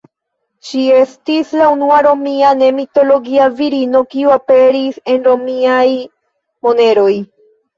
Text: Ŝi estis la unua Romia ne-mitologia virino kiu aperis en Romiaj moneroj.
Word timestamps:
Ŝi 0.67 0.79
estis 1.01 1.51
la 1.59 1.67
unua 1.73 1.99
Romia 2.07 2.53
ne-mitologia 2.61 3.51
virino 3.61 4.03
kiu 4.15 4.33
aperis 4.39 4.99
en 5.15 5.23
Romiaj 5.31 5.87
moneroj. 6.67 7.13